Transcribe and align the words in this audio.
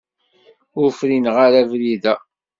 Ur 0.81 0.87
frineɣ 0.99 1.35
ara 1.45 1.57
abrid-a. 1.63 2.13